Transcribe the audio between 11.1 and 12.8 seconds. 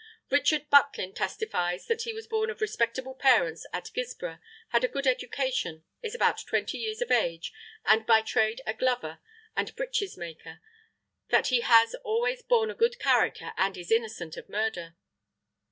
that he has always borne a